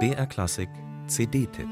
[0.00, 0.68] BR Klassik
[1.06, 1.68] CD-Tipp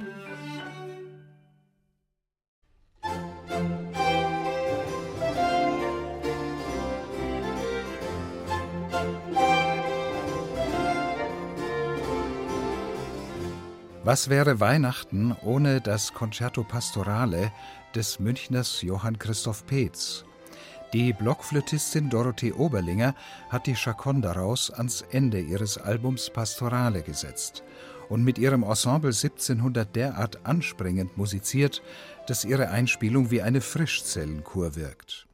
[14.04, 17.52] Was wäre Weihnachten ohne das Concerto Pastorale
[17.94, 20.24] des Münchners Johann Christoph Peetz?
[20.92, 23.14] Die Blockflötistin Dorothee Oberlinger
[23.48, 27.62] hat die Chaconne daraus ans Ende ihres Albums Pastorale gesetzt
[28.10, 31.82] und mit ihrem Ensemble 1700 derart anspringend musiziert,
[32.26, 35.26] dass ihre Einspielung wie eine Frischzellenkur wirkt.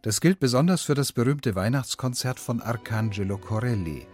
[0.00, 4.06] Das gilt besonders für das berühmte Weihnachtskonzert von Arcangelo Corelli,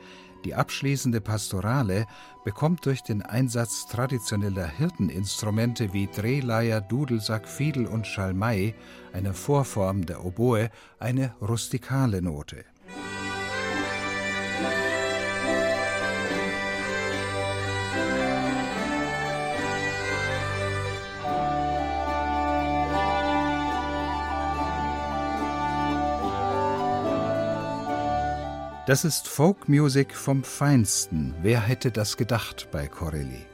[0.45, 2.07] die abschließende Pastorale
[2.45, 8.75] bekommt durch den Einsatz traditioneller Hirteninstrumente wie Drehleier, Dudelsack, Fiedel und Schalmei,
[9.13, 12.65] einer Vorform der Oboe, eine rustikale Note.
[28.85, 31.37] Das ist Folkmusik vom Feinsten.
[31.41, 33.47] Wer hätte das gedacht bei Corelli?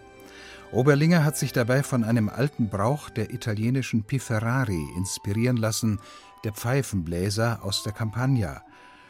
[0.73, 6.01] Oberlinger hat sich dabei von einem alten Brauch der italienischen Piferari inspirieren lassen,
[6.45, 8.63] der Pfeifenbläser aus der Campagna.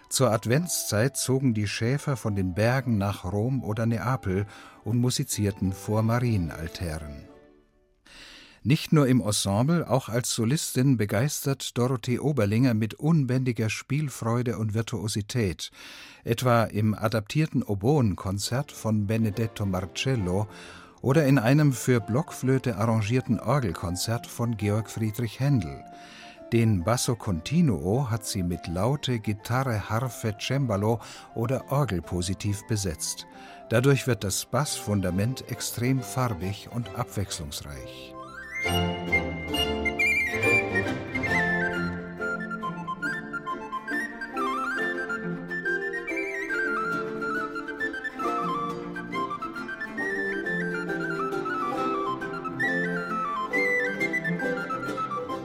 [0.09, 4.47] Zur Adventszeit zogen die Schäfer von den Bergen nach Rom oder Neapel
[4.83, 7.29] und musizierten vor Marienaltären.
[8.69, 15.71] Nicht nur im Ensemble, auch als Solistin begeistert Dorothee Oberlinger mit unbändiger Spielfreude und Virtuosität,
[16.23, 20.49] etwa im adaptierten Oboenkonzert von Benedetto Marcello
[21.01, 25.83] oder in einem für Blockflöte arrangierten Orgelkonzert von Georg Friedrich Händel.
[26.53, 31.01] Den Basso Continuo hat sie mit Laute, Gitarre, Harfe, Cembalo
[31.35, 33.27] oder Orgel positiv besetzt.
[33.71, 38.15] Dadurch wird das Bassfundament extrem farbig und abwechslungsreich.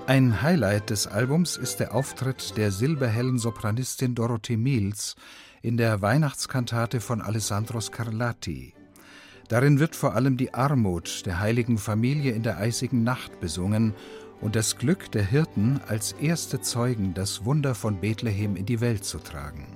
[0.06, 5.16] Ein Highlight des Albums ist der Auftritt der silberhellen Sopranistin Dorothee Miels
[5.64, 8.76] in der Weihnachtskantate von Alessandro Scarlatti.
[9.54, 13.94] Darin wird vor allem die Armut der heiligen Familie in der eisigen Nacht besungen
[14.42, 19.06] und das Glück der Hirten als erste Zeugen das Wunder von Bethlehem in die Welt
[19.06, 19.68] zu tragen.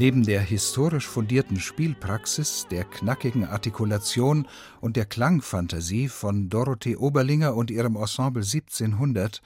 [0.00, 4.48] Neben der historisch fundierten Spielpraxis, der knackigen Artikulation
[4.80, 9.42] und der Klangfantasie von Dorothee Oberlinger und ihrem Ensemble 1700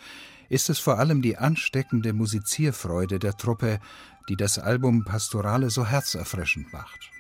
[0.49, 3.81] ist es vor allem die ansteckende Musizierfreude der Truppe,
[4.29, 7.11] die das Album Pastorale so herzerfrischend macht.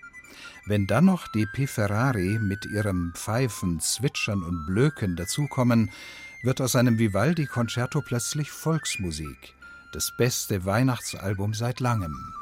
[0.67, 5.91] Wenn dann noch die Piferari mit ihrem Pfeifen, Zwitschern und Blöken dazukommen,
[6.45, 9.55] wird aus einem Vivaldi-Konzerto plötzlich Volksmusik,
[9.93, 12.33] das beste Weihnachtsalbum seit langem.